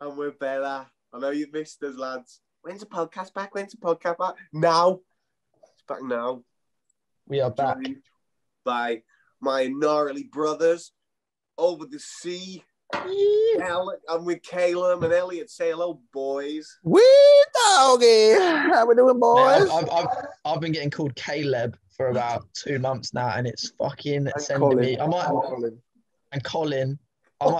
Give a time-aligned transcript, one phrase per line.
[0.00, 0.86] better.
[1.12, 2.40] I know you've missed us, lads.
[2.62, 3.54] When's the podcast back?
[3.54, 4.34] When's the podcast back?
[4.52, 5.00] Now.
[5.62, 6.42] It's back now.
[7.28, 7.78] We are back.
[8.64, 9.02] By
[9.40, 10.92] my gnarly brothers
[11.58, 12.64] over the sea.
[12.92, 15.50] I'm with Caleb and Elliot.
[15.50, 16.78] Say hello, boys.
[16.84, 17.02] We
[17.54, 18.34] doggy.
[18.34, 19.68] How we doing, boys?
[19.70, 20.06] I've, I've,
[20.44, 24.68] I've, been getting called Caleb for about two months now, and it's fucking And sending
[24.70, 24.84] Colin.
[24.84, 24.98] me.
[25.00, 25.78] I might And Colin.
[26.32, 26.98] and Colin.